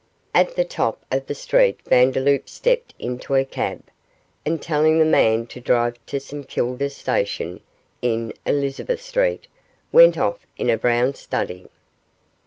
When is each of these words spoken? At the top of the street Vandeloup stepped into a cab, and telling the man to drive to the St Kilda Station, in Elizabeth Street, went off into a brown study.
At 0.33 0.55
the 0.55 0.65
top 0.65 1.05
of 1.11 1.27
the 1.27 1.35
street 1.35 1.79
Vandeloup 1.85 2.49
stepped 2.49 2.95
into 2.97 3.35
a 3.35 3.45
cab, 3.45 3.83
and 4.43 4.59
telling 4.59 4.97
the 4.97 5.05
man 5.05 5.45
to 5.45 5.59
drive 5.59 6.03
to 6.07 6.15
the 6.15 6.19
St 6.19 6.49
Kilda 6.49 6.89
Station, 6.89 7.59
in 8.01 8.33
Elizabeth 8.47 9.03
Street, 9.03 9.45
went 9.91 10.17
off 10.17 10.39
into 10.57 10.73
a 10.73 10.77
brown 10.79 11.13
study. 11.13 11.67